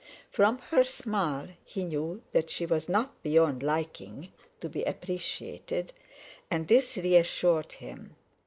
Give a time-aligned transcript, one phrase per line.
[0.31, 5.93] From her smile he knew that she was not beyond liking to be appreciated,
[6.49, 8.15] and this reassured him.